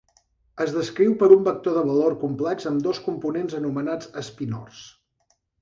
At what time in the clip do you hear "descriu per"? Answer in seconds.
0.77-1.27